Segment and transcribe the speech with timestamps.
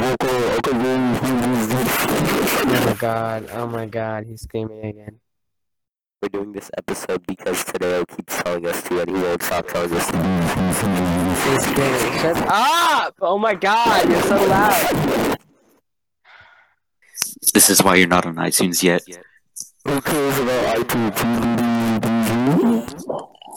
[0.00, 0.14] Oh
[2.84, 5.18] my god, oh my god, he's screaming again.
[6.22, 9.92] We're doing this episode because Tadeo keeps telling us to and he won't stop telling
[9.92, 10.16] us to.
[11.50, 12.18] He's screaming.
[12.20, 13.16] Shut up!
[13.20, 15.36] Oh my god, you're so loud.
[17.52, 19.02] This is why you're not on iTunes yet.
[19.84, 21.18] Who cares about iTunes?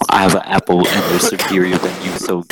[0.09, 2.43] I have an Apple and they're superior than you, so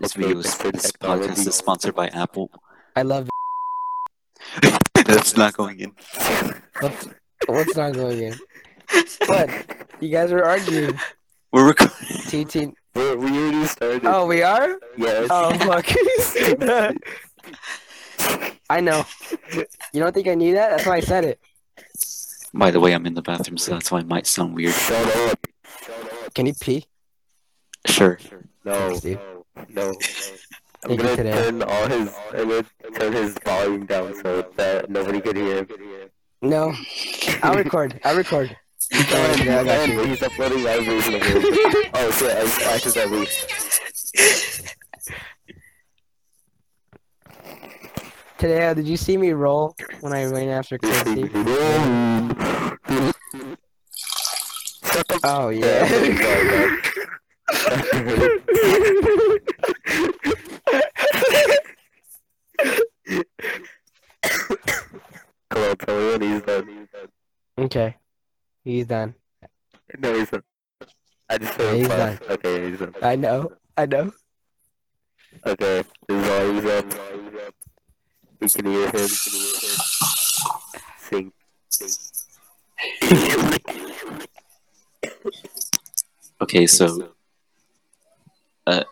[0.00, 0.72] this video is Mr.
[0.72, 2.50] this podcast is sponsored by Apple.
[2.96, 3.28] I love
[4.94, 5.92] That's not going in.
[6.80, 7.08] What's,
[7.46, 8.34] what's not going in?
[9.26, 9.50] What?
[10.00, 10.98] You guys are arguing.
[11.52, 11.96] We're recording.
[12.26, 12.74] TT.
[12.94, 14.06] We're, we already started.
[14.06, 14.78] Oh, we are?
[14.96, 15.28] yes.
[15.30, 15.86] Oh, fuck.
[18.70, 19.04] I know.
[19.92, 20.70] You don't think I knew that?
[20.70, 21.38] That's why I said it.
[22.52, 24.74] By the way, I'm in the bathroom, so that's why it might sound weird.
[24.74, 25.46] Shut up.
[26.34, 26.86] Can you pee?
[27.86, 28.18] Sure.
[28.64, 28.74] No.
[28.74, 29.20] Thanks, dude.
[29.68, 29.94] No.
[30.84, 32.14] I'm gonna turn all his.
[32.32, 35.68] I'm gonna turn his volume down so that nobody could hear him.
[36.40, 36.72] No.
[37.42, 38.00] I'll record.
[38.02, 38.56] I'll record.
[38.90, 40.06] Don't worry, I got.
[40.06, 41.90] He's uploading my version of it.
[41.94, 42.34] Oh shit!
[42.66, 43.28] I accidentally.
[48.38, 51.20] Today, uh, did you see me roll when I ran after the
[55.22, 56.76] Oh, Yeah, yeah.
[65.50, 67.08] Come on, tell me when he's done.
[67.58, 67.96] okay.
[68.64, 69.14] He's done.
[69.98, 70.42] No, he's done.
[71.28, 71.98] I just Yeah, heard he's him done.
[71.98, 72.30] laugh.
[72.30, 72.94] Okay, he's done.
[73.02, 73.52] I know.
[73.76, 74.12] I know.
[75.46, 77.52] Okay, this is all he's done.
[78.40, 79.08] We can hear him.
[80.98, 81.32] Sing.
[86.42, 87.12] Okay, so
[88.66, 88.84] uh,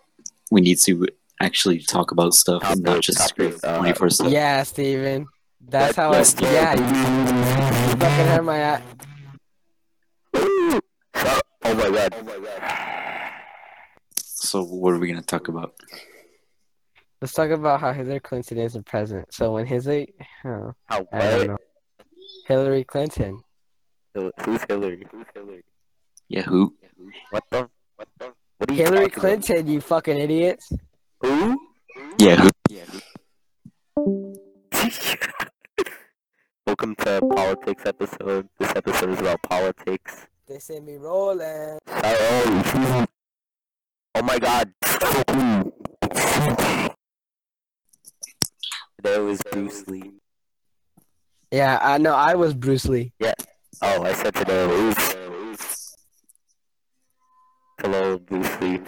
[0.51, 1.07] we need to
[1.41, 4.31] actually talk about stuff and not just Topic, scream uh, 24 7.
[4.31, 5.25] Yeah, Steven.
[5.69, 6.17] That's how I.
[6.17, 8.81] yes, Yeah, you fucking hurt my eye.
[10.33, 12.13] Oh my god.
[14.17, 15.75] So, what are we going to talk about?
[17.21, 19.33] Let's talk about how Hillary Clinton is the president.
[19.33, 20.13] So when Hillary,
[20.45, 21.57] oh, How I don't know.
[22.47, 23.41] Hillary Clinton.
[24.15, 25.05] Who's Hillary?
[25.11, 25.63] Who's Hillary?
[26.29, 26.75] Yeah, who?
[27.29, 27.69] What the?
[27.95, 28.33] What the?
[28.57, 29.43] What are you Hillary talking about?
[29.45, 30.71] Clinton, you fucking idiots.
[31.21, 31.59] Who?
[32.17, 32.49] Yeah,
[33.97, 34.35] who?
[36.69, 38.47] Welcome to politics episode.
[38.59, 40.27] This episode is about politics.
[40.47, 41.79] They say me rolling.
[41.87, 43.05] Oh,
[44.13, 44.71] oh my god.
[49.01, 50.11] There was Bruce Lee.
[51.49, 52.13] Yeah, I know.
[52.13, 53.13] I was Bruce Lee.
[53.17, 53.33] Yeah.
[53.81, 54.65] Oh, I said today.
[54.69, 55.95] Oops.
[57.81, 58.81] Hello, Bruce Lee.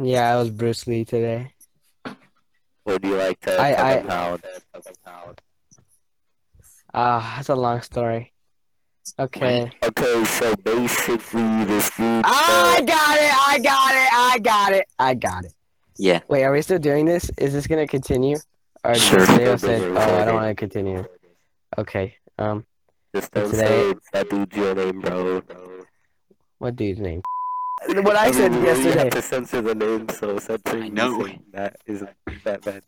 [0.00, 1.52] Yeah, I was Bruce Lee today.
[2.84, 4.36] Would you like to I- I-?
[6.94, 8.32] Ah, that's a long story.
[9.18, 9.70] Okay.
[9.82, 12.22] Okay, so basically, this dude.
[12.24, 13.34] I got it.
[13.48, 14.08] I got it.
[14.12, 14.86] I got it.
[14.98, 15.54] I got it.
[15.96, 16.20] Yeah.
[16.28, 17.30] Wait, are we still doing this?
[17.38, 18.36] Is this gonna continue?
[18.84, 19.26] Or Sure.
[19.26, 21.04] Theo said, "Oh, I don't want to continue."
[21.78, 22.14] Okay.
[22.38, 22.64] Um,
[23.14, 25.42] Just don't Today- say that dude's your name, bro.
[26.58, 27.22] what dude's name?
[27.88, 31.16] What I said mean, You have to censor the name, so censoring I know.
[31.18, 32.10] music, that isn't
[32.44, 32.82] that bad.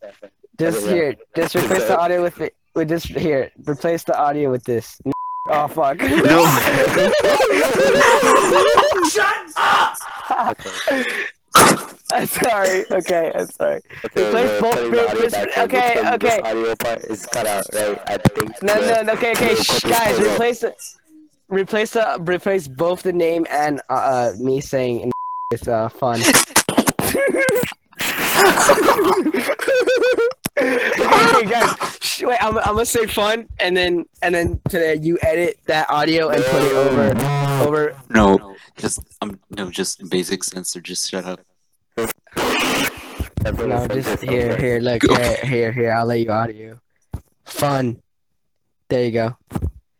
[0.59, 1.15] Just here.
[1.35, 2.55] Just replace the audio with it.
[2.75, 3.51] With just here.
[3.67, 4.99] Replace the audio with this.
[5.49, 5.97] Oh fuck.
[5.99, 6.45] No.
[9.09, 9.35] Shut
[10.29, 10.57] up.
[12.13, 12.85] I'm sorry.
[12.89, 13.81] Okay, I'm sorry.
[14.05, 16.17] Okay, Replace both- replace- okay, okay.
[16.17, 17.99] This audio part is cut out, right?
[18.07, 18.63] I think.
[18.63, 19.13] No, the- no, no.
[19.13, 19.55] Okay, okay.
[19.55, 20.73] Shh, guys, replace the,
[21.49, 25.11] replace the, replace both the name and uh, uh me saying
[25.51, 26.21] with uh fun.
[30.57, 31.92] okay, guys.
[32.13, 35.89] Shh, wait, I'm, I'm gonna say fun, and then and then today you edit that
[35.89, 37.95] audio and put it over over.
[38.09, 40.79] No, just um, no, just in basic censor.
[40.79, 41.39] Just shut up.
[41.97, 44.79] No, just here, here.
[44.79, 45.91] Look, here, here, here.
[45.91, 46.79] I'll let you audio.
[47.45, 47.99] Fun.
[48.89, 49.37] There you go.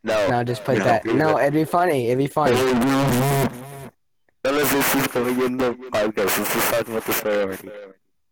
[0.03, 0.27] No.
[0.29, 0.83] no, just put No.
[0.83, 1.05] that.
[1.05, 2.07] No, it'd be funny.
[2.07, 2.55] It'd be funny.
[2.55, 3.49] None
[4.45, 6.37] of this is going in the podcast.
[6.37, 7.69] Let's just talk about the story already.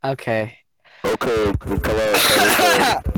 [0.04, 0.57] Okay.
[1.04, 2.13] Okay, hello.
[2.13, 3.18] tell the story.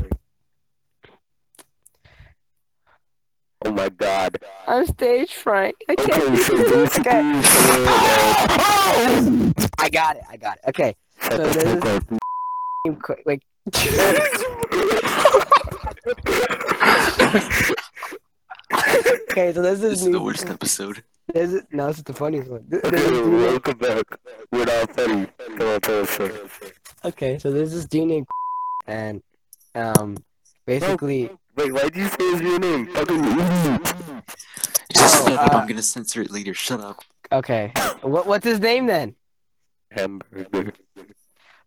[3.66, 4.38] Oh my god.
[4.66, 5.74] I'm stage fright.
[5.88, 6.38] I Okay, can't.
[6.38, 7.20] so basically, okay.
[8.58, 10.22] uh, I got it.
[10.30, 10.64] I got it.
[10.68, 10.94] Okay.
[11.22, 13.42] So the this is- fuck Like.
[19.30, 21.02] okay, so this This is is the worst episode.
[21.32, 22.64] this is no, this is the funniest one.
[22.70, 24.04] Th- there's Okay, this dude- welcome back.
[24.52, 25.26] We're not funny.
[25.56, 26.20] Come on, tell us
[27.04, 28.26] okay, so there's this dude named
[28.86, 29.22] and
[29.74, 30.16] um
[30.66, 32.86] basically Wait, why'd you say his real name?
[32.88, 33.80] Fucking idiot.
[34.92, 35.54] Just shut up.
[35.54, 36.54] uh, I'm gonna censor it later.
[36.54, 37.02] Shut up.
[37.32, 37.72] okay.
[38.02, 39.14] What what's his name then?
[39.90, 40.72] Hamburger.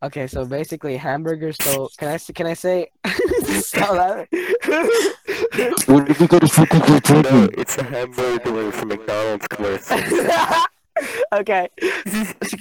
[0.03, 4.27] Okay, so basically hamburger stole can I s- can I say stole that?
[5.87, 6.79] What did we go to fucking
[7.23, 9.97] No, it's a hamburger from McDonald's commercial.
[11.33, 11.69] okay.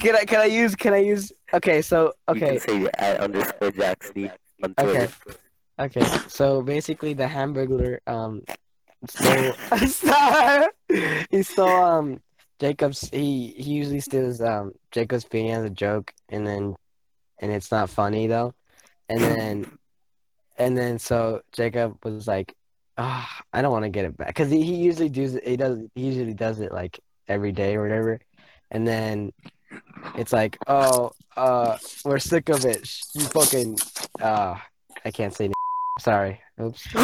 [0.00, 2.54] Can I can I use can I use okay, so okay.
[2.54, 4.30] You can say at underscore Jackson
[4.62, 5.08] on Twitter.
[5.78, 8.42] Okay, so basically the Hamburglar um
[9.06, 9.52] stole
[11.30, 12.20] he stole um
[12.58, 16.76] Jacob's he he usually steals um Jacob's beanie as a joke and then
[17.38, 18.54] and it's not funny though.
[19.08, 19.78] And then
[20.58, 22.54] and then so Jacob was like,
[22.96, 25.56] ah, I don't want to get it back because he, he usually does it he
[25.56, 28.20] does he usually does it like every day or whatever.
[28.70, 29.32] And then
[30.16, 32.88] it's like, oh, uh, we're sick of it.
[33.14, 33.78] You fucking
[34.22, 34.56] uh
[35.04, 35.50] I can't say
[35.98, 36.40] Sorry.
[36.60, 36.86] Oops.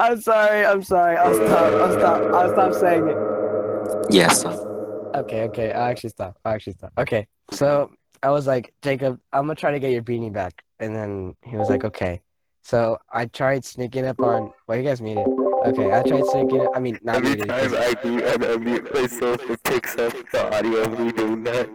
[0.00, 0.66] I'm sorry.
[0.66, 1.16] I'm sorry.
[1.16, 1.72] I'll stop.
[1.74, 2.34] I'll stop.
[2.34, 3.16] I'll stop saying it.
[4.10, 4.44] Yes.
[5.14, 5.42] Okay.
[5.44, 5.72] Okay.
[5.72, 6.38] I'll actually stop.
[6.44, 6.92] I'll actually stop.
[6.98, 7.26] Okay.
[7.50, 7.90] So
[8.22, 11.56] I was like, Jacob, I'm gonna try to get your beanie back, and then he
[11.56, 12.22] was like, okay.
[12.62, 14.52] So I tried sneaking up on.
[14.66, 15.26] Well, you guys muted.
[15.66, 15.92] Okay.
[15.92, 16.68] I tried sneaking.
[16.74, 17.48] I mean, not Every muted.
[17.48, 21.44] time 'cause- I do and unmute myself, it picks up the audio of me doing
[21.44, 21.68] that.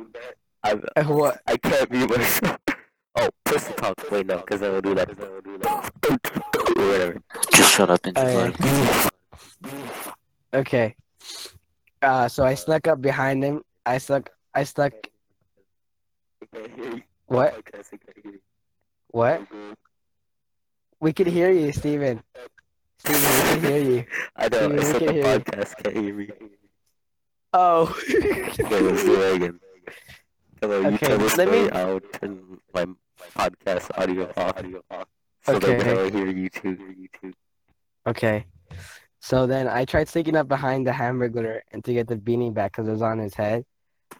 [0.63, 1.42] I what?
[1.48, 2.57] I can't mute myself.
[3.19, 3.95] Oh, push the talk.
[4.12, 5.10] Wait, no, because I will do that.
[6.78, 7.19] Whatever.
[7.51, 9.10] Just shut up and yeah.
[10.54, 10.95] Okay.
[12.04, 13.63] Uh, so I snuck up behind him.
[13.88, 14.30] I stuck.
[14.54, 14.94] I stuck.
[17.25, 17.56] What?
[19.10, 19.42] What?
[21.00, 22.22] We can hear you, Steven.
[22.99, 24.05] Steven, we can hear you.
[24.35, 25.39] I know, Steven, it's we on the hear you.
[25.39, 25.83] podcast.
[25.83, 26.29] Can't hear me.
[27.53, 27.97] Oh.
[28.09, 29.59] Okay, let's do it again.
[30.61, 34.31] Hello, you Okay, tell the let me- I'll turn my my podcast audio
[34.91, 35.05] off.
[35.45, 35.77] So that Okay.
[35.77, 36.77] when I hear you too.
[36.97, 37.33] You too.
[38.05, 38.45] okay.
[39.21, 42.71] So then I tried sneaking up behind the hamburger and to get the beanie back
[42.73, 43.65] because it was on his head,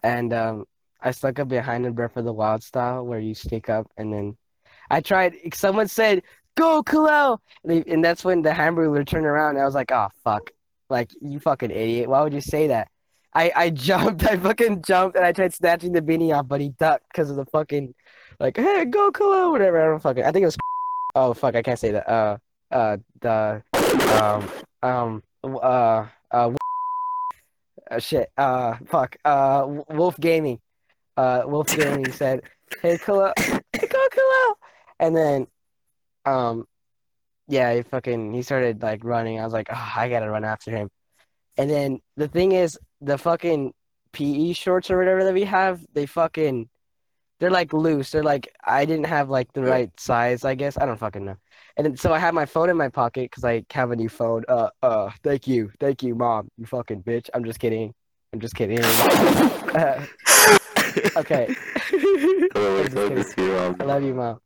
[0.04, 0.66] and um,
[1.02, 4.12] I stuck up behind him, Breath of the Wild style, where you sneak up and
[4.14, 4.38] then
[4.90, 5.36] I tried.
[5.54, 6.24] Someone said,
[6.58, 9.52] "Go, Kalel," and, and that's when the hamburger turned around.
[9.52, 10.52] And I was like, "Oh fuck!"
[10.90, 12.10] Like you fucking idiot.
[12.10, 12.90] Why would you say that?
[13.34, 14.26] I I jumped.
[14.26, 17.38] I fucking jumped and I tried snatching the beanie off, but he ducked because of
[17.38, 17.94] the fucking
[18.40, 19.82] like, "Hey, go, Kalel," whatever.
[19.82, 20.24] I don't fucking.
[20.24, 20.58] I think it was.
[21.16, 21.56] Oh fuck!
[21.56, 22.08] I can't say that.
[22.08, 22.38] Uh,
[22.70, 23.64] uh, the
[24.22, 24.50] um
[24.84, 26.52] um uh uh.
[27.90, 28.30] Uh, shit.
[28.38, 29.16] Uh, fuck.
[29.24, 30.60] Uh, Wolf Gaming.
[31.16, 32.42] Uh, Wolf Gaming said,
[32.82, 34.54] "Hey, Kalel, hey, go Kalel,"
[35.00, 35.48] and then,
[36.28, 36.66] um,
[37.48, 39.40] yeah, he fucking he started like running.
[39.40, 40.90] I was like, oh, I gotta run after him.
[41.58, 43.74] And then the thing is, the fucking
[44.12, 46.70] PE shorts or whatever that we have, they fucking,
[47.40, 48.12] they're like loose.
[48.12, 50.44] They're like I didn't have like the right size.
[50.44, 51.38] I guess I don't fucking know.
[51.78, 54.10] And then, so I had my phone in my pocket because I have a new
[54.10, 54.44] phone.
[54.50, 56.50] Uh, uh, thank you, thank you, mom.
[56.58, 57.30] You fucking bitch.
[57.34, 57.94] I'm just kidding.
[58.34, 58.84] I'm just kidding.
[58.84, 60.06] Uh,
[61.16, 61.56] okay.
[61.92, 63.18] I'm it's just kidding.
[63.18, 63.76] Elvis here.
[63.80, 64.40] I love you, mom.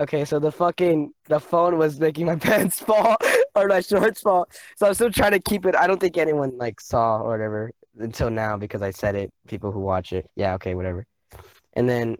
[0.00, 3.16] Okay, so the fucking the phone was making my pants fall
[3.54, 4.48] or my shorts fall.
[4.76, 5.76] So I'm still trying to keep it.
[5.76, 9.30] I don't think anyone like saw or whatever until now because I said it.
[9.46, 11.04] People who watch it, yeah, okay, whatever.
[11.74, 12.16] And then,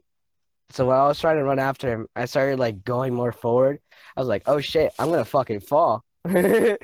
[0.68, 3.80] so while I was trying to run after him, I started like going more forward.
[4.14, 6.04] I was like, oh shit, I'm gonna fucking fall.
[6.24, 6.76] and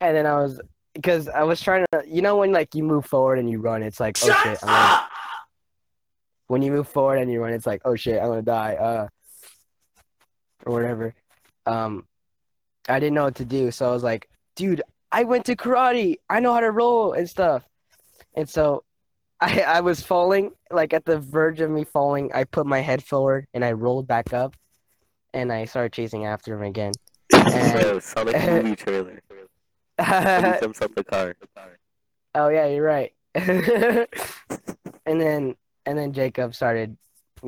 [0.00, 0.60] then I was
[0.94, 3.84] because I was trying to, you know, when like you move forward and you run,
[3.84, 5.08] it's like, oh shit, I'm gonna
[6.48, 9.06] when you move forward and you run, it's like, oh shit, I'm gonna die, uh,
[10.66, 11.14] or whatever.
[11.66, 12.06] Um,
[12.88, 16.16] I didn't know what to do, so I was like, dude, I went to karate.
[16.28, 17.64] I know how to roll and stuff.
[18.34, 18.84] And so,
[19.40, 22.32] I I was falling, like at the verge of me falling.
[22.32, 24.56] I put my head forward and I rolled back up,
[25.32, 26.92] and I started chasing after him again.
[27.30, 29.22] Bro, Sonic movie trailer.
[29.30, 29.34] He
[29.98, 31.36] oh jumps out the car.
[32.34, 33.12] Oh yeah, you're right.
[33.34, 35.54] and then
[35.86, 36.96] and then Jacob started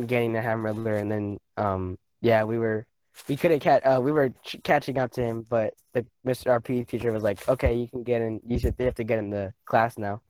[0.07, 2.87] getting the hamburger, and then um yeah, we were
[3.29, 6.51] we couldn't catch uh we were ch- catching up to him, but the Mr.
[6.51, 8.41] our PE teacher was like, okay, you can get in.
[8.47, 10.21] You should you have to get in the class now.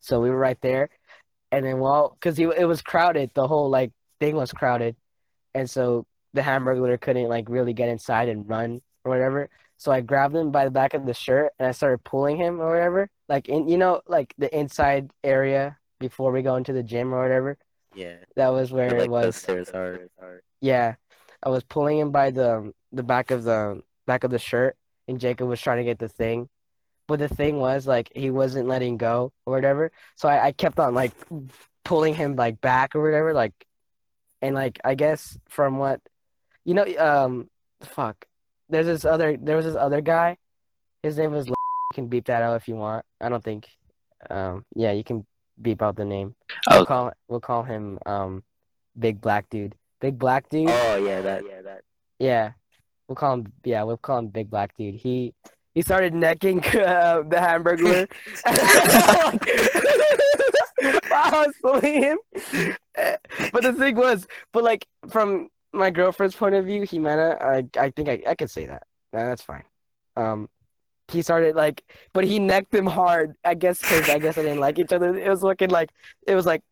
[0.00, 0.90] So we were right there,
[1.50, 4.96] and then well, cause it was crowded, the whole like thing was crowded,
[5.54, 9.48] and so the hamburger couldn't like really get inside and run or whatever.
[9.76, 12.60] So I grabbed him by the back of the shirt and I started pulling him
[12.60, 16.82] or whatever, like in you know like the inside area before we go into the
[16.82, 17.58] gym or whatever.
[17.94, 18.16] Yeah.
[18.36, 19.36] That was where like it was.
[19.36, 20.08] stairs are.
[20.20, 20.42] are.
[20.60, 20.94] Yeah.
[21.42, 24.76] I was pulling him by the the back of the back of the shirt,
[25.08, 26.48] and Jacob was trying to get the thing,
[27.08, 29.90] but the thing was like he wasn't letting go or whatever.
[30.14, 31.12] So I, I kept on like
[31.84, 33.52] pulling him like back or whatever, like,
[34.40, 36.00] and like I guess from what,
[36.64, 37.50] you know, um,
[37.82, 38.24] fuck,
[38.68, 40.36] there's this other there was this other guy,
[41.02, 41.48] his name was.
[41.48, 41.54] You
[41.94, 43.04] can beep that out if you want.
[43.20, 43.68] I don't think,
[44.30, 45.26] um, yeah, you can
[45.60, 46.34] beep out the name.
[46.70, 46.78] Oh.
[46.78, 48.42] We'll call we'll call him um,
[48.98, 49.74] Big Black Dude.
[50.02, 50.68] Big Black Dude.
[50.68, 51.82] Oh yeah, that yeah that.
[52.18, 52.52] Yeah,
[53.08, 53.52] we'll call him.
[53.64, 54.96] Yeah, we'll call him Big Black Dude.
[54.96, 55.32] He
[55.74, 58.10] he started necking uh, the Hamburglar.
[61.14, 62.18] I was pulling him,
[63.52, 67.64] but the thing was, but like from my girlfriend's point of view, he Jimena, I
[67.80, 68.82] I think I I could say that.
[69.12, 69.64] Nah, that's fine.
[70.16, 70.48] Um,
[71.08, 73.36] he started like, but he necked him hard.
[73.44, 75.16] I guess because I guess I didn't like each other.
[75.16, 75.90] It was looking like
[76.26, 76.62] it was like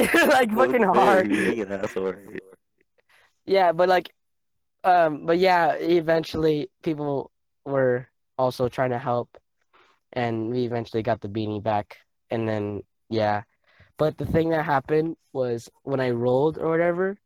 [0.28, 1.30] like fucking hard.
[1.30, 2.14] You being an asshole.
[3.46, 4.12] Yeah, but like,
[4.84, 7.30] um, but yeah, eventually people
[7.64, 9.38] were also trying to help,
[10.12, 11.96] and we eventually got the beanie back,
[12.30, 13.42] and then yeah,
[13.96, 17.16] but the thing that happened was when I rolled or whatever,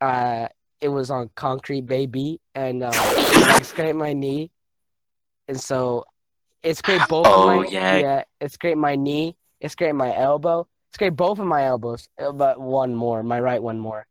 [0.00, 0.48] uh,
[0.80, 4.50] it was on concrete, baby, and um, I scraped my knee,
[5.48, 6.04] and so
[6.62, 7.96] it scraped both Oh, of my yeah.
[7.98, 12.32] yeah, it scraped my knee, it scraped my elbow, scraped both of my elbows, uh,
[12.32, 14.06] but one more, my right one more.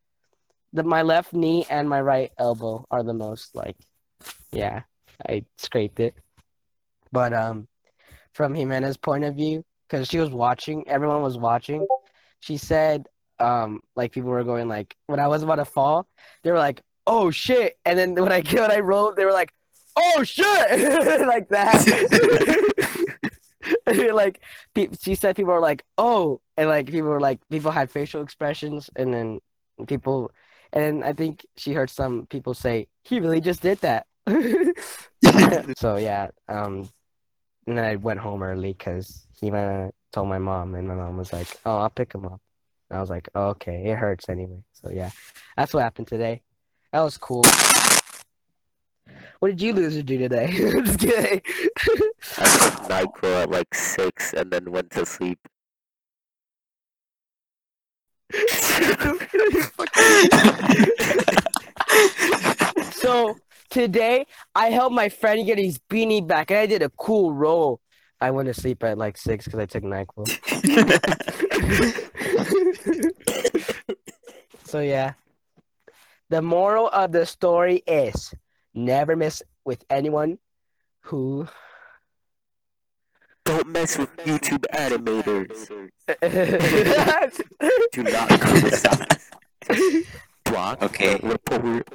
[0.74, 3.77] The my left knee and my right elbow are the most like
[4.51, 4.82] yeah
[5.29, 6.15] i scraped it.
[7.12, 7.67] But um
[8.34, 11.88] from jimena's point of view because she was watching everyone was watching
[12.41, 13.08] she said
[13.39, 16.08] um like people were going like when i was about to fall
[16.44, 17.77] they were like oh shit.
[17.86, 19.53] And then when i when i rolled they were like
[19.96, 20.46] oh shit.
[21.25, 23.04] Like that
[24.13, 24.42] like
[25.00, 28.89] she said people were like oh and like people were like people had facial expressions
[28.96, 29.39] and then
[29.88, 30.32] people
[30.75, 34.06] and I think she heard some people say, he really just did that.
[35.77, 36.89] so yeah, um,
[37.65, 41.18] and then I went home early because he uh, told my mom, and my mom
[41.18, 42.42] was like, "Oh, I'll pick him up."
[42.89, 45.12] And I was like, oh, "Okay, it hurts anyway." So yeah,
[45.56, 46.42] that's what happened today.
[46.92, 47.46] That was cool.
[49.39, 51.42] What did you losers do today?
[52.88, 52.92] Just kidding.
[52.92, 55.39] I took NyQuil at like six and then went to sleep.
[62.92, 63.36] so
[63.70, 64.25] today
[64.56, 67.80] I helped my friend get his beanie back, and I did a cool roll.
[68.20, 70.27] I went to sleep at like six because I took Nyquil.
[74.65, 75.13] so yeah,
[76.30, 78.34] the moral of the story is
[78.74, 80.38] never mess with anyone
[81.01, 81.48] who.
[83.45, 85.67] Don't mess with YouTube animators.
[87.91, 90.05] Do not criticize.
[90.45, 90.81] Block.
[90.81, 91.19] Okay.
[91.21, 91.87] Report.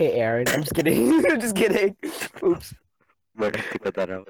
[0.00, 0.48] Aaron.
[0.48, 1.26] I'm just kidding.
[1.30, 1.96] I'm just kidding.
[2.42, 2.74] Oops.
[3.36, 4.28] We're gonna cut that out.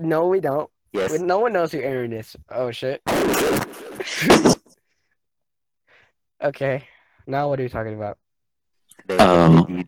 [0.00, 0.70] No, we don't.
[0.92, 1.18] Yes.
[1.18, 2.36] No one knows who Aaron is.
[2.50, 3.02] Oh shit.
[6.42, 6.88] Okay.
[7.24, 8.18] Now what are you talking about?
[9.20, 9.86] Um,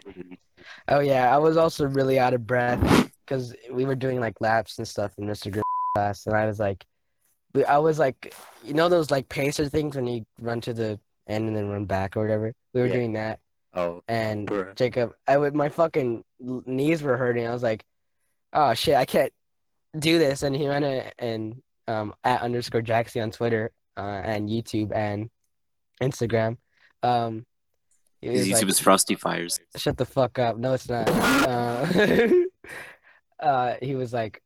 [0.86, 4.78] Oh yeah, I was also really out of breath because we were doing like laps
[4.78, 5.50] and stuff in Mr.
[5.50, 5.62] Grimm
[5.95, 6.85] class, and I was like,
[7.54, 10.99] we- I was like, you know those like pacer things when you run to the
[11.26, 12.52] end and then run back or whatever.
[12.73, 12.93] We were Yeah.
[12.95, 13.40] doing that,
[13.73, 14.75] Oh, and Bruh.
[14.76, 17.47] Jacob, I would my fucking knees were hurting.
[17.47, 17.85] I was like,
[18.52, 19.33] oh shit, I can't
[19.99, 20.43] do this.
[20.43, 20.85] And he went
[21.19, 25.31] and um at underscore Jaxie on Twitter uh, and YouTube and
[26.02, 26.57] Instagram.
[27.02, 27.47] Um,
[28.21, 29.61] His like- YouTube is Frosty Fires.
[29.76, 30.57] Shut the fuck up.
[30.57, 31.09] No, it's not.
[31.09, 31.87] Uh,
[33.44, 34.42] uh, he was like,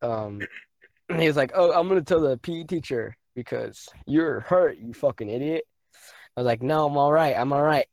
[0.00, 0.40] um,
[1.18, 5.28] he was like, oh, I'm gonna tell the PE teacher because you're hurt, you fucking
[5.28, 5.64] idiot.
[6.36, 7.36] I was like, no, I'm all right.
[7.36, 7.86] I'm all right.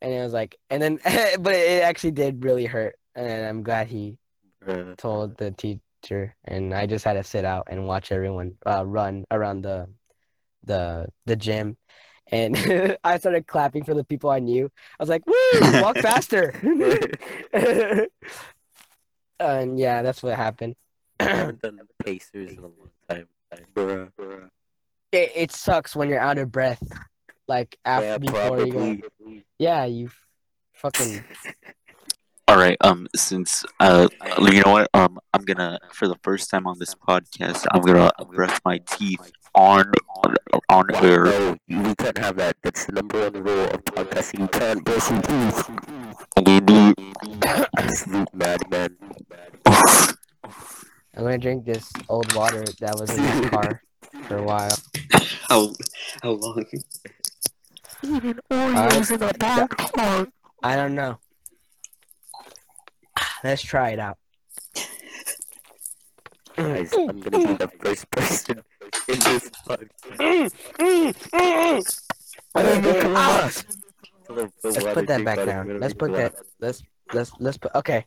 [0.00, 2.94] And it was like, and then, but it actually did really hurt.
[3.14, 4.18] And I'm glad he
[4.96, 9.24] told the teacher, and I just had to sit out and watch everyone uh, run
[9.30, 9.88] around the
[10.64, 11.76] the the gym.
[12.30, 12.56] And
[13.04, 14.66] I started clapping for the people I knew.
[14.66, 15.82] I was like, "Woo!
[15.82, 16.52] Walk faster!"
[19.40, 20.74] And yeah, that's what happened.
[21.20, 23.26] I haven't done Pacers in a long time.
[23.74, 24.10] Bruh.
[24.18, 24.48] Bruh.
[25.12, 26.82] It, it sucks when you're out of breath,
[27.46, 28.96] like after Yeah, before you go.
[29.58, 30.10] Yeah, you
[30.74, 31.24] fucking
[32.48, 32.76] All right.
[32.80, 34.08] Um, since uh,
[34.40, 34.88] you know what?
[34.94, 39.32] Um, I'm gonna for the first time on this podcast, I'm gonna brush my teeth
[39.54, 39.92] on
[40.70, 41.24] on air.
[41.24, 42.56] No, you- we can't have that.
[42.62, 44.40] That's the number one rule of podcasting.
[44.40, 45.97] You can't brush your teeth.
[46.38, 46.94] I'm gonna.
[47.76, 48.96] Absolute madman.
[49.66, 53.82] I'm gonna drink this old water that was in this car
[54.22, 54.78] for a while.
[55.48, 55.72] How
[56.22, 56.64] how long?
[58.04, 60.28] eating Oreos in a dark park.
[60.62, 61.18] I don't know.
[63.42, 64.18] Let's try it out.
[66.56, 68.62] Guys, I'm gonna be the first person
[69.08, 70.54] in this podcast.
[72.54, 73.50] Ah!
[74.28, 74.34] Ah!
[74.34, 75.80] Let's Let's put that back down.
[75.80, 76.34] Let's put that.
[76.60, 76.82] Let's
[77.12, 77.74] let's let's put.
[77.74, 78.04] Okay.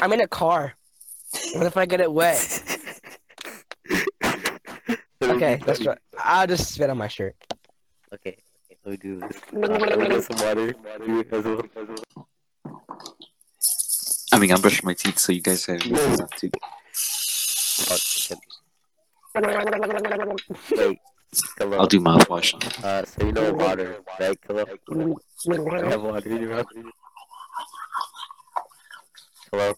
[0.00, 0.74] I'm in a car.
[1.54, 2.62] What if I get it wet?
[5.22, 5.96] Okay, let's try.
[6.22, 7.34] I'll just spit on my shirt.
[8.12, 8.36] Okay,
[8.84, 9.40] let me do this.
[9.52, 10.74] Uh, let me get some water.
[11.06, 11.62] You as well.
[14.32, 16.50] I mean, I'm brushing my teeth, so you guys have enough to.
[19.36, 19.56] Oh.
[20.70, 20.98] Wait,
[21.58, 21.78] hello.
[21.78, 22.54] I'll do mouthwash.
[22.84, 24.38] Uh, so you know water, right?
[24.46, 24.64] Hello.
[25.84, 26.66] I have water in your mouth.
[29.52, 29.74] Hello.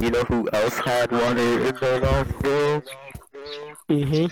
[0.00, 2.84] You know who else had water in their nostrils?
[3.88, 4.26] Mm-hmm.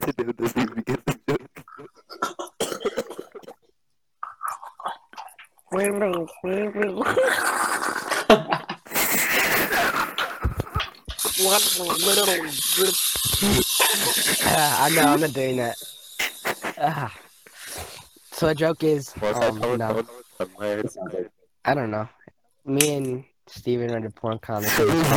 [0.00, 1.40] The dude doesn't even get the joke.
[14.48, 15.02] Ah, I know.
[15.02, 15.76] I'm not doing that.
[16.78, 17.12] Ah.
[18.46, 20.04] So the joke is, um, no,
[21.64, 22.08] I don't know.
[22.64, 24.70] Me and Steven read a porn comic.
[24.78, 25.08] and it's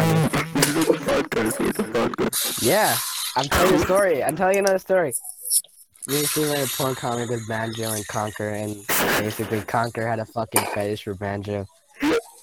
[1.78, 2.20] funny.
[2.68, 2.98] Yeah,
[3.38, 4.24] I'm telling a story.
[4.24, 5.14] I'm telling you another story.
[6.08, 8.76] Me and Steven read a porn comic with Banjo and Conker, and
[9.24, 11.68] basically Conker had a fucking fetish for Banjo,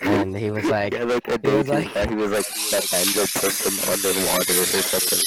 [0.02, 3.24] and he was like, Yeah, like a He was like- he was like that banjo
[3.24, 5.18] him underwater or something.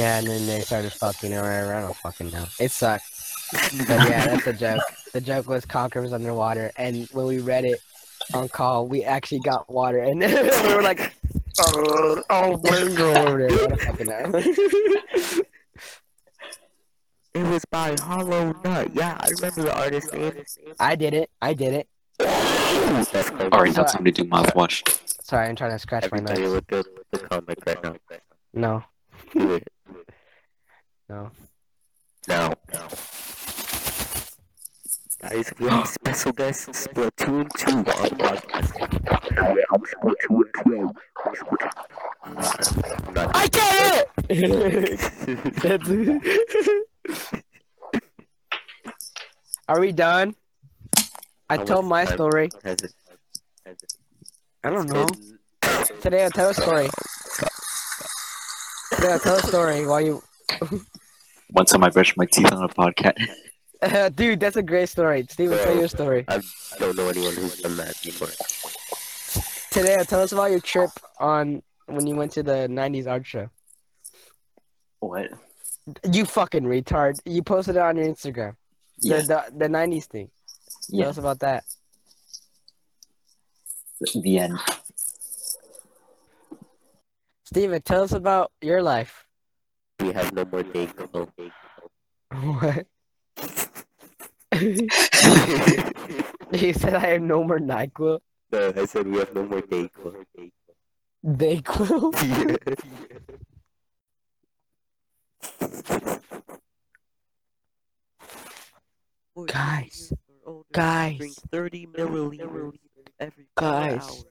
[0.00, 1.74] yeah, and then they started fucking around.
[1.74, 2.44] I don't fucking know.
[2.60, 3.06] It sucked.
[3.52, 4.82] But yeah, that's a joke.
[5.12, 7.80] The joke was Conker was underwater, and when we read it
[8.34, 11.12] on call, we actually got water, and we were like,
[11.60, 15.42] "Oh, oh, Banjo over there." I don't fucking know.
[17.34, 18.90] It was by Hollow Nut.
[18.94, 20.34] Yeah, I remember the artist name.
[20.78, 21.30] I did it.
[21.40, 21.88] I did it.
[22.18, 23.40] That's cool.
[23.44, 24.82] Alright, now time to do mouthwash.
[25.24, 26.52] Sorry, I'm trying to scratch my Everybody nose.
[26.52, 27.94] look at the comic right now.
[28.52, 28.84] No,
[29.32, 29.68] Do it.
[31.08, 31.30] no.
[35.22, 35.28] Now.
[35.28, 38.72] Guys, we have special guest Splatoon 2 on podcast.
[39.38, 40.90] Uh, I'm Splatoon 2.
[41.24, 41.70] I'm Splatoon.
[42.24, 42.34] I'm
[43.14, 43.30] not.
[43.34, 46.22] I get it.
[49.68, 50.34] Are we done?
[51.48, 52.50] I How told my time story.
[52.64, 52.94] has it-
[53.66, 53.94] has it
[54.64, 55.06] I don't know.
[56.00, 56.88] Today I'll tell a story.
[58.94, 60.22] Today I'll tell a story while you.
[61.50, 63.14] One time I brushed my teeth on a podcast.
[64.14, 65.26] Dude, that's a great story.
[65.28, 66.24] Steven, tell your story.
[66.28, 66.40] I
[66.78, 68.28] don't know anyone who's done that before.
[69.70, 73.50] Today, tell us about your trip on when you went to the '90s art show.
[75.00, 75.30] What?
[76.08, 77.18] You fucking retard!
[77.24, 78.54] You posted it on your Instagram.
[78.98, 79.22] Yeah.
[79.22, 80.30] The, the the '90s thing.
[80.88, 81.04] Yeah.
[81.04, 81.64] Tell us about that.
[84.14, 84.58] The end.
[87.44, 89.26] Steven, tell us about your life.
[89.98, 90.88] We have no more day.
[92.32, 92.86] What?
[96.52, 98.20] he said I have no more Nyquil.
[98.52, 100.14] no, I said we have no more day girl.
[101.24, 102.12] Dayquil.
[109.46, 110.12] Guys,
[110.72, 112.72] guys, Drink 30 milliliters
[113.18, 114.02] every Guys.
[114.02, 114.24] hours.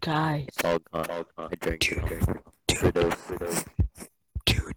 [0.00, 1.06] guys, It's all gone.
[1.10, 1.48] All gone.
[1.52, 1.98] I drank Dude.
[1.98, 2.28] it.
[2.72, 3.30] Overdose.
[3.30, 3.64] Overdose.
[4.44, 4.74] dude,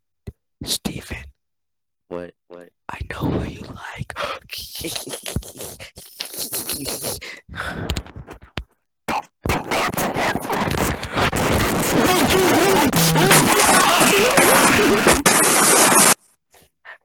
[0.64, 1.18] Steven,
[2.10, 2.34] What?
[2.48, 2.70] What?
[2.88, 4.14] I know what you like.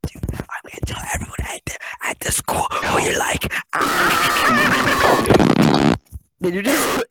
[0.07, 3.53] Dude, I'm gonna tell everyone at the, at the school what you like.
[6.41, 7.05] Did you just?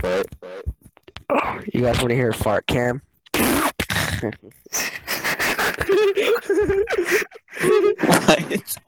[0.00, 0.26] What?
[0.40, 0.64] What?
[1.72, 3.00] You guys want to hear a fart cam?
[8.06, 8.78] What?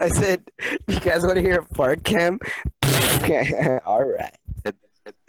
[0.00, 0.42] I said,
[0.86, 2.38] you guys want to hear a fart cam?
[3.84, 4.34] All right.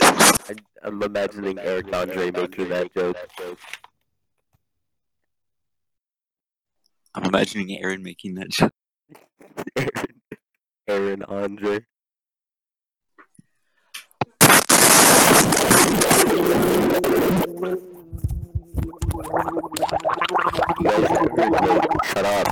[0.02, 3.18] I, I'm imagining Eric Andre making that joke.
[7.16, 8.74] I'm imagining Aaron making that joke.
[10.88, 11.86] Aaron Andre.
[22.06, 22.48] shut up.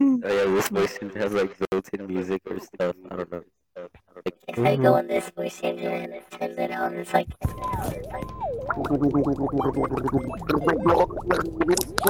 [0.00, 2.94] Oh yeah, this voice changer has like built-in music or stuff.
[3.10, 3.42] I don't know.
[3.76, 7.28] Like, If I go on this voice changer and it turns it on, it's like,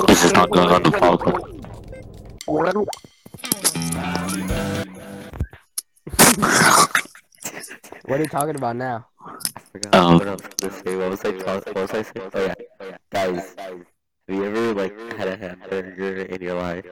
[0.08, 1.62] This is not going on the podcast.
[8.22, 9.06] You talking about now?
[9.26, 10.96] I forgot Um, what I was gonna say.
[10.96, 11.74] What was I talking?
[11.74, 12.30] What was I saying?
[12.34, 12.96] Oh yeah, oh yeah.
[13.10, 13.84] Guys, have
[14.28, 16.84] you ever like had a hamburger in your life?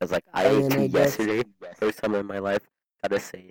[0.00, 1.42] Cause like I ate two yesterday.
[1.76, 2.62] First time in my life.
[3.02, 3.50] Gotta say,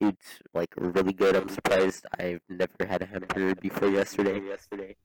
[0.00, 1.36] it's like really good.
[1.36, 4.40] I'm surprised I've never had a hamburger before yesterday.
[4.40, 4.96] Yesterday.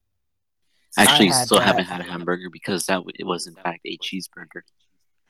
[0.98, 1.68] Actually, had still that.
[1.68, 4.62] haven't had a hamburger because that w- it was in fact a cheeseburger.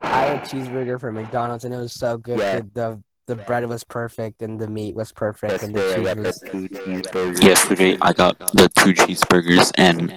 [0.00, 2.38] I had cheeseburger from McDonald's and it was so good.
[2.38, 2.60] Yeah.
[2.72, 6.24] The, the the bread was perfect and the meat was perfect and the Yesterday cheese
[6.24, 7.42] was the two cheeseburgers.
[7.42, 10.12] Yesterday, I got the two cheeseburgers and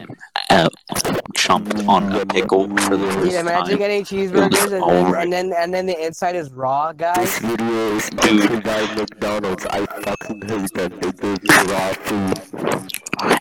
[0.50, 0.70] uh,
[1.36, 3.78] chomped on a pickle for the first Dude, first imagine time.
[3.78, 7.18] getting cheeseburgers and then, and then and then the inside is raw, guys.
[7.18, 7.52] This guys.
[7.52, 9.66] video is sponsored by McDonald's.
[9.66, 11.00] I fucking hate them.
[11.02, 12.40] They give me raw food.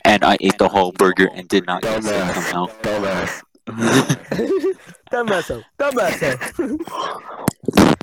[0.04, 2.34] And I ate the whole burger and did not get sick Dumbass.
[2.34, 2.66] somehow.
[2.82, 3.42] Dumbass.
[5.10, 6.36] Dumbasso, dumbasso.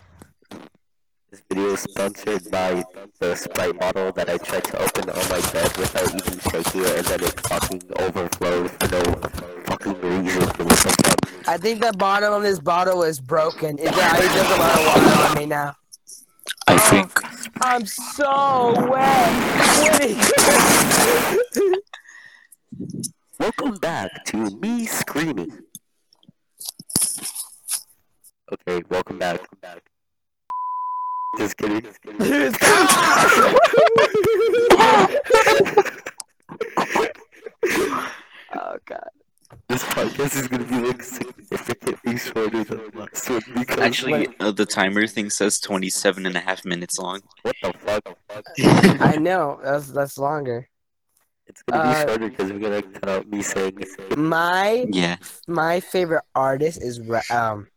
[1.49, 2.83] This video is sponsored by
[3.19, 6.97] the Sprite bottle that I tried to open on my bed without even shaking it,
[6.97, 9.01] and then it fucking overflowed for no
[9.65, 10.43] fucking reason.
[10.43, 11.15] It was so fun.
[11.47, 13.77] I think the bottom of this bottle is broken.
[13.77, 15.75] Is there, there's a lot of water on me now.
[16.67, 17.17] I think
[17.61, 19.31] I'm so wet.
[23.39, 25.59] Welcome back to me screaming.
[28.51, 29.39] Okay, welcome back.
[31.37, 31.81] Just kidding.
[31.81, 32.19] Just kidding.
[38.55, 39.09] oh god.
[39.69, 44.65] This podcast is gonna be like significantly shorter than last one because actually uh, the
[44.65, 47.21] timer thing says 27 and a half minutes long.
[47.43, 49.01] what the fuck?
[49.01, 49.59] I know.
[49.63, 50.67] That's that's longer.
[51.47, 53.77] It's gonna be Uh, shorter because we're gonna cut out me saying
[54.17, 55.17] My Yeah.
[55.47, 56.99] my favorite artist is
[57.31, 57.67] um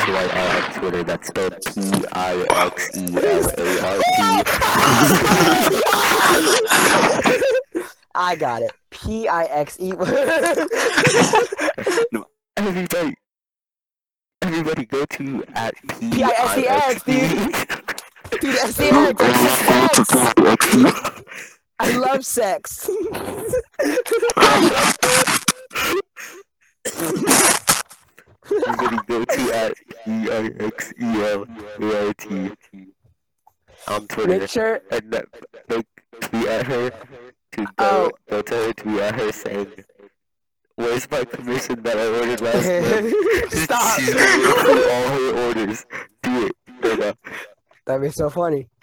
[0.00, 1.02] X Y R on Twitter.
[1.02, 1.80] That's spelled P
[2.12, 4.00] I X E L A R
[7.74, 7.80] P.
[8.14, 8.72] I got it.
[8.90, 9.92] P I X E.
[12.12, 12.24] no.
[12.56, 13.14] Everybody,
[14.42, 17.20] everybody, go to at P P-I-S-E-X, Dude,
[18.56, 20.74] SCX, sex.
[21.78, 22.90] I love sex.
[28.66, 31.46] Everybody, go to at P I X E L
[31.80, 32.50] A R T
[33.88, 34.38] on Twitter.
[34.38, 34.80] Make sure.
[34.90, 35.26] and that,
[35.68, 35.86] like
[36.20, 38.10] tweet at her to go Oh.
[38.28, 39.72] go to her tweet at her saying,
[40.76, 43.98] "Where's my commission that I ordered last month?" Stop.
[44.00, 45.86] She's gonna look through all her orders.
[46.22, 46.50] Do
[46.82, 47.16] it.
[47.86, 48.68] That'd be so funny.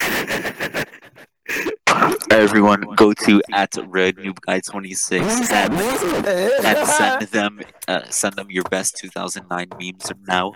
[2.30, 8.50] Everyone go to at Red Noob Guy 26 and, and send them uh, send them
[8.50, 10.52] your best 2009 memes now.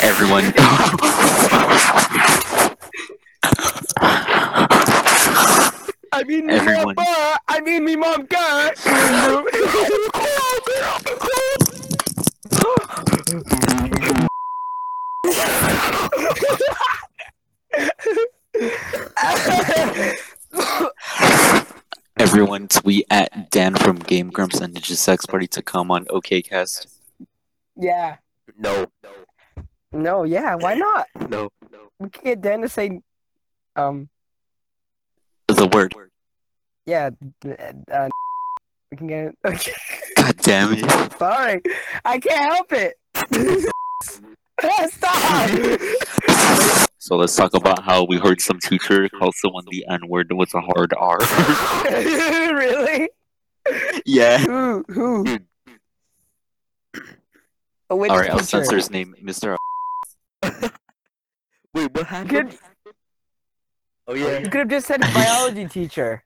[0.00, 0.52] Everyone.
[6.10, 6.94] I mean, me Everyone.
[6.96, 7.38] mama.
[7.48, 8.74] I mean, me mom got.
[22.18, 26.86] Everyone tweet at Dan from Game Grumps and Ninja Sex Party to come on OKCast.
[27.76, 28.16] yeah.
[28.58, 28.86] No,
[29.92, 30.24] No.
[30.24, 30.56] Yeah.
[30.56, 31.06] Why not?
[31.28, 31.90] no, no.
[32.00, 33.00] We can get Dan to say,
[33.76, 34.08] um,
[35.46, 35.94] The word.
[36.86, 37.10] yeah.
[37.92, 38.08] Uh,
[38.90, 39.34] we can get.
[39.44, 39.72] Okay.
[40.16, 41.12] God damn it.
[41.18, 41.60] Sorry,
[42.04, 42.94] I can't help it.
[44.90, 45.50] Stop.
[46.98, 50.52] So let's talk about how we heard some teacher call someone the N word with
[50.54, 51.18] a hard R.
[52.54, 53.08] really?
[54.04, 54.38] yeah.
[54.38, 54.84] Who?
[54.88, 55.24] Who?
[55.24, 55.46] Dude.
[57.90, 59.56] Oh, which Alright, I'll censor his name, Mr.
[60.42, 60.72] Wait,
[61.74, 62.50] what You happened?
[62.50, 62.58] could,
[64.08, 64.38] Oh yeah.
[64.38, 66.24] you could have just said biology teacher.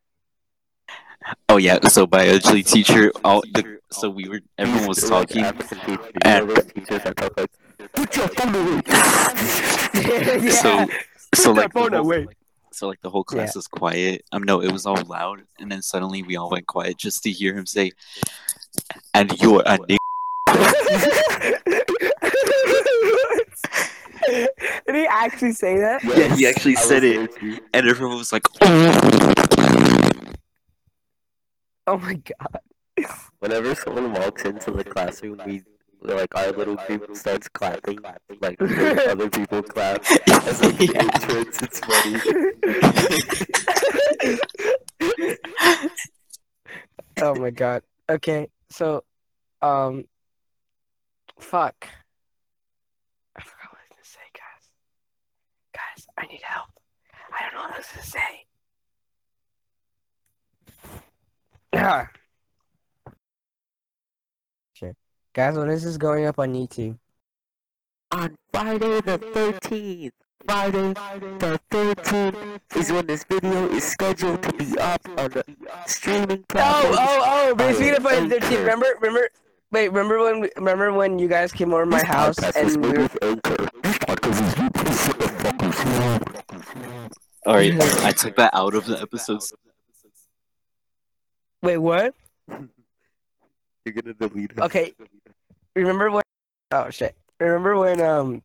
[1.49, 3.13] Oh yeah, so biology teacher.
[3.25, 5.45] All the so we were everyone was talking.
[5.45, 5.99] African teachers.
[6.07, 7.51] You and- know those teachers that talk like,
[7.93, 9.79] put your phone away.
[10.43, 10.51] yeah.
[10.51, 10.87] So
[11.35, 12.27] so Put like phone the whole, away.
[12.73, 14.23] so like the whole class was quiet.
[14.33, 17.31] Um, no, it was all loud, and then suddenly we all went quiet just to
[17.31, 17.93] hear him say,
[19.15, 19.97] and you're a nigga.
[24.29, 26.03] Did he actually say that?
[26.05, 27.31] Yeah, he actually I said it.
[27.41, 27.59] there.
[27.75, 28.47] And everyone was like,
[31.87, 32.61] Oh my god.
[33.41, 35.63] Whenever someone walks into the classroom, we
[36.05, 37.99] like our little group starts clapping,
[38.41, 41.03] like other people clap as like Yeah.
[41.03, 41.63] entrance.
[41.63, 42.21] It's funny.
[47.23, 47.83] oh my god.
[48.11, 49.05] Okay, so,
[49.63, 50.05] um,
[51.39, 51.89] fuck.
[53.37, 54.69] I forgot what I was gonna say, guys.
[55.75, 56.69] Guys, I need help.
[57.33, 58.47] I don't know what I was gonna say.
[61.75, 62.07] Ah.
[64.75, 64.93] Sure.
[65.35, 66.99] Guys, when is this going up on YouTube?
[68.11, 70.11] On Friday the 13th,
[70.47, 70.93] Friday
[71.39, 75.43] the 13th is when this video is scheduled to be up on the
[75.87, 76.97] streaming Oh, oh platform.
[76.99, 77.55] oh, oh!
[77.55, 78.47] But speaking of Friday the Anchor.
[78.49, 79.29] 13th, remember, remember,
[79.71, 82.97] wait, remember when, remember when you guys came over to my house and we made
[82.99, 83.57] were, with Anchor.
[83.83, 84.93] This podcast is made with
[85.57, 87.13] motherfuckers.
[87.47, 89.55] Alright, I took that out of the episodes.
[91.63, 92.15] wait, what?
[93.85, 94.59] You're gonna delete it.
[94.59, 94.95] Okay.
[95.75, 96.23] Remember when?
[96.71, 97.17] Oh shit!
[97.41, 98.43] Remember when um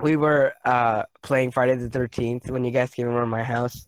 [0.00, 3.86] we were uh playing Friday the Thirteenth when you guys came over to my house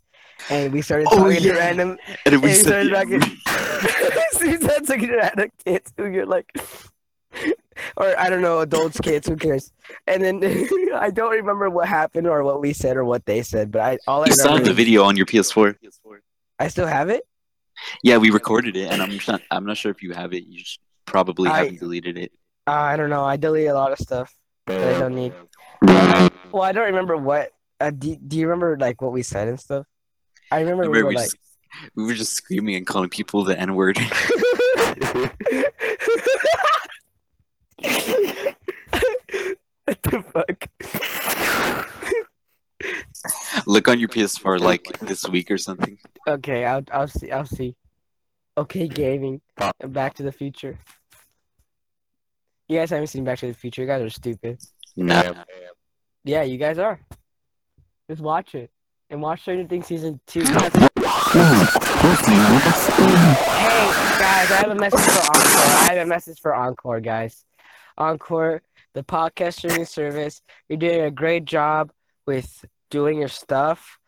[0.50, 1.52] and we started Oh, talking yeah.
[1.52, 1.98] to random.
[2.24, 3.20] And then we and we started talking.
[4.40, 6.50] we started talking to random kids who you're like,
[7.96, 9.72] or I don't know, adults, kids, who cares?
[10.06, 10.42] And then
[10.94, 13.98] I don't remember what happened or what we said or what they said, but I
[14.06, 15.76] all I you still have the video on your PS4.
[16.58, 17.22] I still have it.
[18.02, 20.44] Yeah, we recorded it, and I'm not, I'm not sure if you have it.
[20.46, 20.62] You
[21.04, 22.32] probably I- haven't deleted it.
[22.66, 23.24] Uh, I don't know.
[23.24, 24.34] I delete a lot of stuff
[24.66, 25.32] that I don't need.
[26.52, 27.50] Well, I don't remember what.
[27.80, 29.86] Uh, do, do you remember like what we said and stuff?
[30.50, 31.24] I remember we were we, like.
[31.24, 31.36] just,
[31.94, 33.98] we were just screaming and calling people the N word.
[39.84, 40.68] what the fuck?
[43.66, 45.98] Look on your PS4 like this week or something.
[46.28, 47.74] Okay, I'll I'll see I'll see.
[48.56, 49.40] Okay, gaming.
[49.82, 50.78] Back to the Future.
[52.68, 53.80] You guys haven't seen Back to the Future.
[53.80, 54.60] You guys are stupid.
[54.94, 55.32] Nah.
[56.24, 57.00] Yeah, you guys are.
[58.10, 58.70] Just watch it
[59.08, 60.40] and watch Stranger Things season two.
[60.40, 60.46] Hey
[64.18, 65.48] guys, I have a message for Anchor.
[65.48, 67.44] I have a message for Anchor, guys.
[67.98, 68.60] Anchor,
[68.92, 70.42] the podcast streaming service.
[70.68, 71.90] You're doing a great job
[72.26, 73.98] with doing your stuff.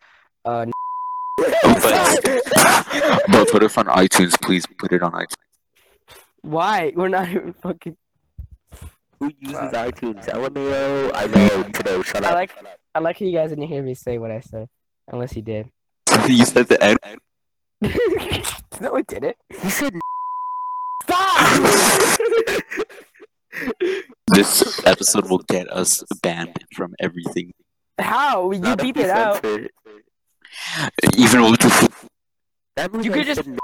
[0.45, 0.67] Uh,
[1.37, 4.67] But, but put it on iTunes, please.
[4.79, 5.35] Put it on iTunes.
[6.43, 6.93] why?
[6.95, 7.97] We're not even fucking.
[9.19, 10.25] Who uses iTunes?
[10.27, 11.13] LMAO?
[11.15, 12.35] I know, Trudeau, shut I up.
[12.35, 12.53] like.
[12.95, 14.69] I like how you guys didn't hear me say what I said,
[15.09, 15.69] unless you did.
[16.29, 16.97] you said the N.
[18.81, 19.37] no, it didn't.
[19.63, 19.95] You said
[21.05, 21.71] Stop!
[24.29, 27.53] This episode will get us banned from everything.
[27.99, 28.51] How?
[28.53, 29.45] You not beep we it out.
[30.51, 31.17] Censor it.
[31.19, 32.09] Even with the,
[32.77, 33.59] That means You could just- said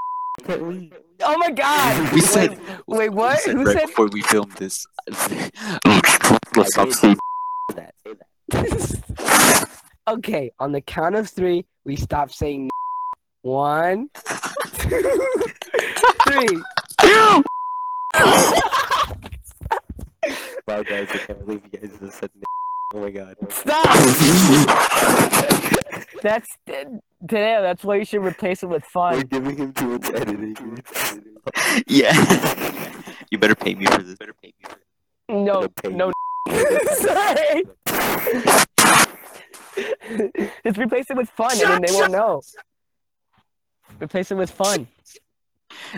[0.45, 0.93] Can't we?
[1.23, 2.13] Oh my god!
[2.15, 3.39] we said Wait, wait, we what?
[3.41, 3.87] said Who right said?
[3.87, 4.87] before we filmed this.
[6.57, 7.17] Let's stop saying
[7.75, 7.95] that.
[8.05, 8.15] Say
[8.49, 9.69] that.
[10.09, 12.69] okay, on the count of three, we stop saying
[13.43, 14.09] one,
[14.79, 15.03] two,
[16.27, 16.63] three.
[20.69, 22.31] Wow, guys, I can't believe you guys just said
[22.95, 23.37] Oh my god.
[23.51, 23.87] Stop!
[26.23, 27.59] That's today.
[27.61, 29.21] That's why you should replace it with We're fun.
[29.27, 30.83] giving him too much editing.
[31.87, 32.93] Yeah.
[33.31, 34.17] you better pay me for this.
[34.17, 34.85] Better pay me for this.
[35.29, 36.13] No, no.
[36.95, 37.65] Sorry.
[40.65, 42.43] Just replace it with fun, and then they won't know.
[44.01, 44.87] Replace it with fun.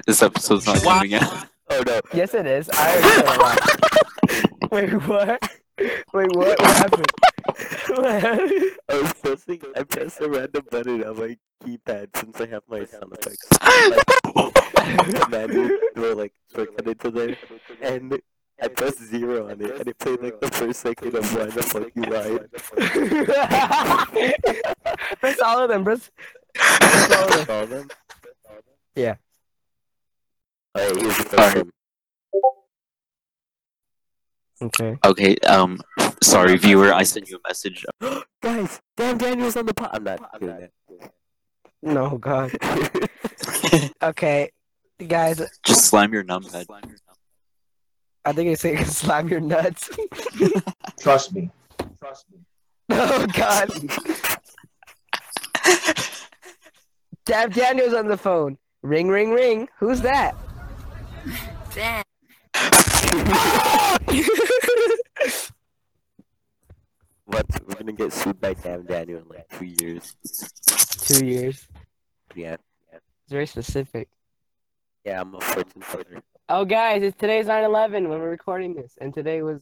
[0.06, 1.46] This episode's not coming out.
[1.70, 2.00] Oh no.
[2.14, 2.70] Yes, it is.
[2.72, 4.70] I already said a lot.
[4.72, 5.52] Wait, what?
[5.78, 6.58] Wait, what?
[6.58, 7.06] What happened?
[7.48, 8.52] What happened?
[8.88, 12.84] I was pressing, I pressed a random button on my keypad since I have my
[12.84, 13.48] sound effects.
[14.78, 17.36] Like, commanded or like shortcut into there,
[17.82, 18.20] and
[18.62, 21.62] I pressed zero on it, and it played like the first second of Why the
[21.62, 22.50] Fuck You Lied.
[25.20, 25.84] press all of them.
[25.84, 26.10] Press.
[26.54, 27.56] press all of them.
[27.56, 27.88] All of them?
[28.94, 29.16] Yeah.
[30.76, 31.72] Alright, here's the first one.
[34.60, 34.98] Okay.
[35.04, 35.80] Okay, um,
[36.22, 37.86] sorry, viewer, I sent you a message.
[38.42, 39.90] Guys, Dan Daniels on the pot.
[39.92, 40.68] I'm not doing
[41.82, 42.56] No, God.
[44.02, 44.50] Okay,
[45.06, 45.40] guys.
[45.64, 46.66] Just slam your numpad.
[48.24, 49.90] I think it's saying slam your nuts.
[51.00, 51.50] Trust me.
[52.00, 52.38] Trust me.
[52.90, 53.70] oh God.
[57.26, 58.56] Dab Daniel's on the phone.
[58.82, 59.68] Ring, ring, ring.
[59.78, 60.36] Who's that?
[61.74, 62.04] Damn.
[67.24, 67.44] What?
[67.66, 70.16] We're gonna get sued by Sam Daniel in like two years.
[71.02, 71.68] Two years.
[72.34, 72.56] Yeah.
[72.92, 74.08] It's very specific.
[75.04, 76.22] Yeah, I'm a fortune teller.
[76.48, 79.60] Oh, guys, it's today's 9/11 when we're recording this, and today was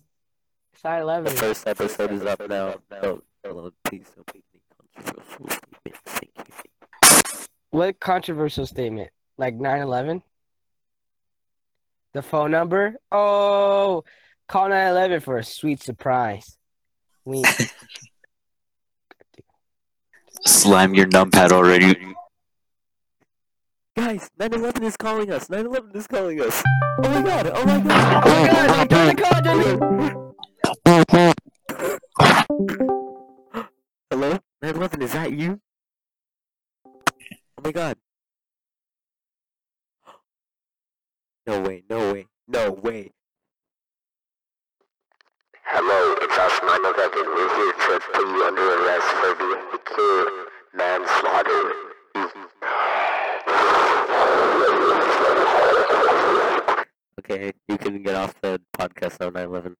[0.80, 1.24] The 9/11.
[1.24, 2.76] The first episode is up now.
[3.02, 4.62] Don't, don't, please don't make any
[5.02, 6.00] controversial statements.
[6.04, 7.46] Thank you.
[7.70, 9.10] What controversial statement?
[9.36, 10.22] Like 9/11?
[12.16, 12.96] The phone number?
[13.12, 14.02] Oh,
[14.48, 16.56] call 911 for a sweet surprise.
[17.26, 17.44] We
[20.46, 21.94] Slam your numpad already.
[23.94, 25.48] Guys, 9-11 is calling us.
[25.48, 26.62] 9-11 is calling us.
[27.02, 27.52] Oh my god.
[27.54, 28.22] Oh my god.
[28.24, 29.78] Oh my god, I'm trying to call Jimmy.
[34.10, 34.38] Hello?
[34.64, 35.60] 9-11, is that you?
[36.86, 37.98] Oh my god.
[41.46, 43.12] No way, no way, no way.
[45.64, 46.66] Hello, it's us 9-11.
[47.14, 50.26] We're here to put you under arrest for vehicular
[50.74, 51.62] manslaughter.
[57.20, 59.74] Okay, you can get off the podcast now, 9-11.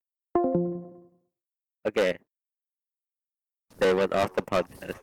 [1.88, 2.16] Okay.
[3.78, 4.98] They went off the podcast.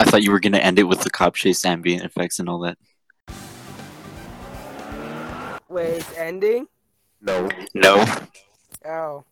[0.00, 2.58] I thought you were gonna end it with the cop chase ambient effects and all
[2.60, 2.78] that.
[5.72, 6.68] Wait, it's ending?
[7.22, 7.48] No.
[7.72, 8.04] No.
[8.84, 9.24] Oh.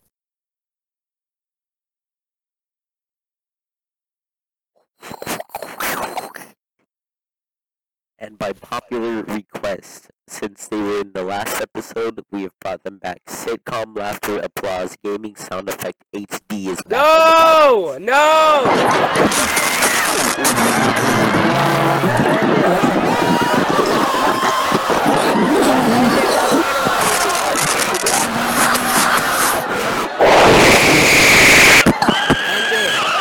[8.18, 12.96] And by popular request, since they were in the last episode, we have brought them
[12.96, 13.22] back.
[13.26, 16.92] Sitcom laughter, applause, gaming sound effect, HD is back.
[16.92, 17.98] No!
[18.00, 18.64] No!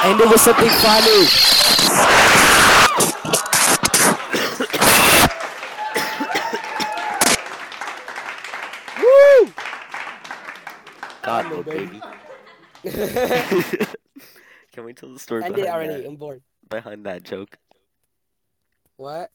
[0.01, 2.29] End it with something funny.
[8.97, 9.51] Woo!
[11.21, 12.01] God, Come no, baby.
[12.83, 12.87] baby.
[14.71, 16.01] Can we tell the story End it behind, already.
[16.03, 16.41] that, I'm bored.
[16.69, 17.57] behind that joke?
[18.97, 19.31] What?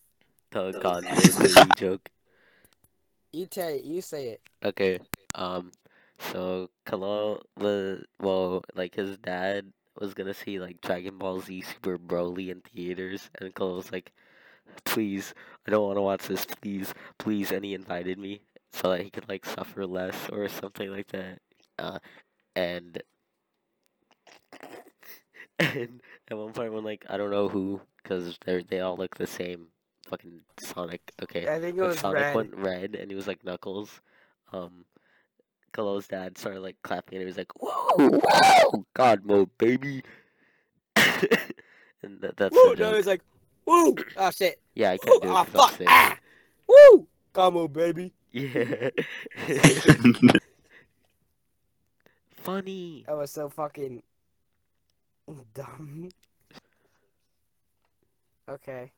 [0.50, 2.08] The God, the joke.
[3.34, 3.82] You tell it.
[3.82, 4.40] You say it.
[4.64, 5.00] Okay.
[5.34, 5.72] Um.
[6.18, 11.98] So Kalo the well, like his dad was gonna see like Dragon Ball Z Super
[11.98, 14.12] Broly in theaters, and Kalo was like,
[14.84, 15.34] "Please,
[15.66, 16.46] I don't want to watch this.
[16.46, 18.42] Please, please." And he invited me
[18.72, 21.40] so that he could like suffer less or something like that.
[21.76, 21.98] Uh,
[22.54, 23.02] and
[25.58, 29.16] and at one point when like I don't know who, because they they all look
[29.16, 29.73] the same.
[30.08, 31.00] Fucking Sonic.
[31.22, 31.48] Okay.
[31.48, 32.34] I think it was Sonic red.
[32.34, 34.00] went red and he was like Knuckles.
[34.52, 34.84] Um,
[35.72, 40.04] Kalo's dad started like clapping and he was like, "Whoa, whoa, God mode, baby!"
[40.96, 42.76] and that, that's Woo!
[42.76, 43.22] the No, it's like,
[43.66, 43.96] woo!
[44.16, 44.60] Oh shit!
[44.74, 45.32] Yeah, I can't do it.
[45.32, 45.80] Ah, I'm fuck!
[45.86, 46.18] Ah!
[46.68, 47.08] Woo!
[47.32, 48.12] Come on, baby.
[48.30, 48.90] Yeah.
[52.36, 53.04] Funny.
[53.06, 54.02] That was so fucking
[55.54, 56.10] dumb.
[58.48, 58.92] Okay.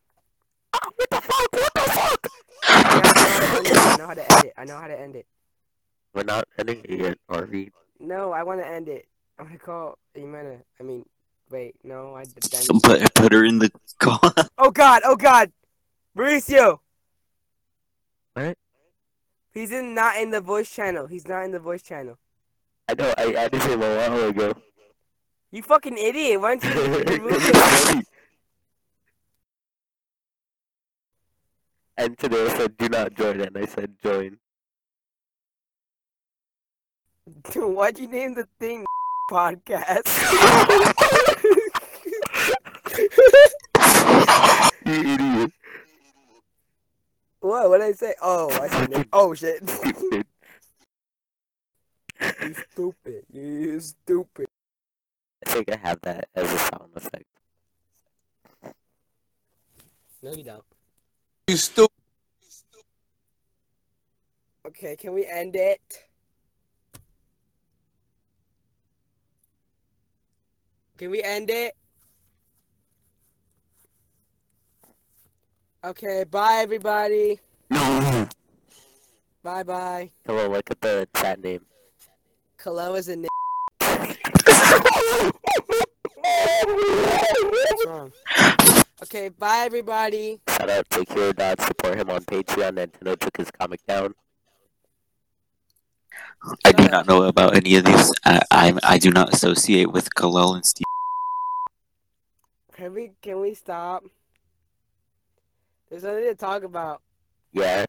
[0.94, 1.52] What the fuck?
[1.52, 2.28] What the fuck?
[2.68, 4.52] I know how to end it.
[4.56, 5.26] I know how to end it.
[6.14, 7.70] We're not ending it yet, are we?
[8.00, 9.06] No, I want to end it.
[9.38, 10.62] I'm gonna call Imena.
[10.80, 11.04] I mean,
[11.50, 12.50] wait, no, I did.
[12.82, 14.20] Put, put her in the call.
[14.58, 15.02] Oh God!
[15.04, 15.52] Oh God!
[16.16, 16.78] Mauricio.
[18.32, 18.56] What?
[19.52, 21.06] He's in not in the voice channel.
[21.06, 22.18] He's not in the voice channel.
[22.88, 23.12] I know.
[23.18, 24.54] I added him a while ago.
[25.50, 26.40] You fucking idiot!
[26.40, 28.02] Why don't you remove him?
[31.96, 34.38] And today I said do not join, and I said join.
[37.54, 38.84] Why'd you name the thing
[39.30, 40.06] podcast?
[44.86, 45.52] You idiot.
[47.40, 47.68] what?
[47.68, 48.14] What did I say?
[48.22, 49.04] Oh, I said name.
[49.12, 49.68] Oh shit!
[49.68, 50.26] Stupid.
[52.20, 53.24] you stupid.
[53.32, 54.46] You stupid.
[55.44, 57.24] I think I have that as a sound effect.
[60.22, 60.62] No, you don't.
[61.48, 61.92] You stupid.
[64.66, 65.80] Okay, can we end it?
[70.98, 71.72] Can we end it?
[75.84, 77.38] Okay, bye everybody.
[77.70, 78.28] No.
[79.44, 80.10] Bye bye.
[80.26, 81.64] Hello, look at the chat name.
[82.58, 83.26] Kalo is a n-
[87.52, 88.12] What's wrong?
[89.04, 90.40] Okay, bye everybody.
[90.66, 92.72] Shout out to Hero Dot, support him on Patreon.
[92.76, 94.14] Nintendo took his comic down.
[96.64, 98.12] I do not know about any of these.
[98.24, 100.84] I I, I do not associate with Kalel and Steve.
[102.72, 104.04] Can we can we stop?
[105.88, 107.00] There's nothing to talk about.
[107.52, 107.84] Yeah.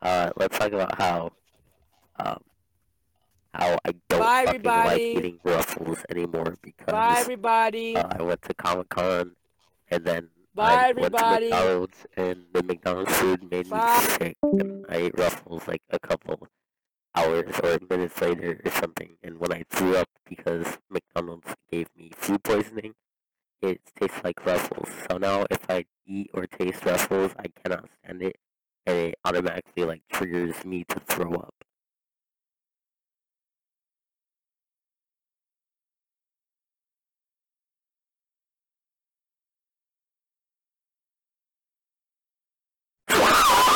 [0.00, 1.32] Uh, let's talk about how,
[2.20, 2.40] um,
[3.52, 5.02] how I don't Bye, fucking like everybody.
[5.18, 7.96] eating Ruffles anymore because Bye everybody.
[7.96, 9.32] uh, I went to Comic Con
[9.90, 11.50] and then Bye, I went to everybody.
[11.50, 13.98] McDonald's and the McDonald's food made Bye.
[14.00, 16.48] me sick and I ate Ruffles like a couple
[17.14, 22.10] hours or minutes later or something and when I threw up because McDonald's gave me
[22.16, 22.94] food poisoning,
[23.62, 24.88] it tastes like Ruffles.
[25.10, 28.36] So now if I eat or taste Ruffles, I cannot stand it
[28.86, 31.59] and it automatically like triggers me to throw up.